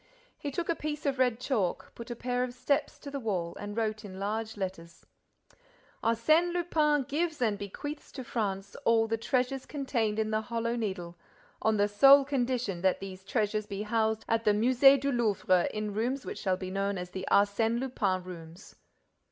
He 0.39 0.49
took 0.49 0.67
a 0.67 0.73
piece 0.73 1.05
of 1.05 1.19
red 1.19 1.39
chalk, 1.39 1.91
put 1.93 2.09
a 2.09 2.15
pair 2.15 2.43
of 2.43 2.55
steps 2.55 2.97
to 3.01 3.11
the 3.11 3.19
wall 3.19 3.55
and 3.59 3.77
wrote, 3.77 4.03
in 4.03 4.19
large 4.19 4.57
letters: 4.57 5.05
Arsène 6.03 6.51
Lupin 6.51 7.03
gives 7.03 7.39
and 7.39 7.55
bequeaths 7.55 8.11
to 8.13 8.23
France 8.23 8.75
all 8.83 9.07
the 9.07 9.15
treasures 9.19 9.67
contained 9.67 10.17
in 10.17 10.31
the 10.31 10.41
Hollow 10.41 10.75
Needle, 10.75 11.19
on 11.61 11.77
the 11.77 11.87
sole 11.87 12.25
condition 12.25 12.81
that 12.81 12.99
these 12.99 13.23
treasures 13.23 13.67
be 13.67 13.83
housed 13.83 14.25
at 14.27 14.43
the 14.43 14.53
Musée 14.53 14.99
du 14.99 15.11
Louvre 15.11 15.67
in 15.71 15.93
rooms 15.93 16.25
which 16.25 16.39
shall 16.39 16.57
be 16.57 16.71
known 16.71 16.97
as 16.97 17.11
the 17.11 17.27
Arsène 17.31 17.79
Lupin 17.79 18.23
Rooms. 18.23 18.75